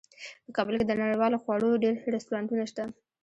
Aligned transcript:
په 0.45 0.51
کابل 0.57 0.73
کې 0.79 0.85
د 0.87 0.93
نړیوالو 1.01 1.41
خوړو 1.43 1.81
ډیر 1.83 1.95
رستورانتونه 2.15 2.63
شته 2.71 2.83